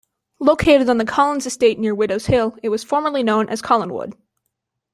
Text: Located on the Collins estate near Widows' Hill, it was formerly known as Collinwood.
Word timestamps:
Located 0.39 0.89
on 0.89 0.97
the 0.97 1.05
Collins 1.05 1.45
estate 1.45 1.77
near 1.77 1.93
Widows' 1.93 2.25
Hill, 2.25 2.57
it 2.63 2.69
was 2.69 2.83
formerly 2.83 3.21
known 3.21 3.47
as 3.49 3.61
Collinwood. 3.61 4.15